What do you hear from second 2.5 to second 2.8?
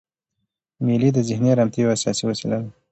ده.